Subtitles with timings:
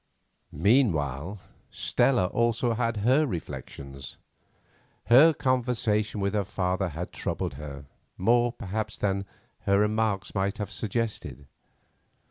[0.51, 4.17] Meanwhile, Stella also had her reflections.
[5.05, 7.85] Her conversation with her father had troubled her,
[8.17, 9.25] more, perhaps, than
[9.67, 11.45] her remarks might have suggested.